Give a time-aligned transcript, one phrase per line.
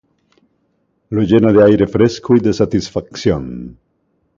[1.17, 3.77] Lo llena de aire fresco y de satisfacción".